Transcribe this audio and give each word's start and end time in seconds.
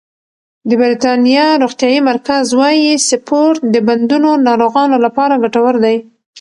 د 0.69 0.71
بریتانیا 0.81 1.45
روغتیايي 1.63 1.99
مرکز 2.09 2.43
وايي 2.59 2.91
سپورت 3.09 3.59
د 3.73 3.75
بندونو 3.87 4.31
ناروغانو 4.47 4.97
لپاره 5.05 5.41
ګټور 5.43 5.75
دی. 5.85 5.97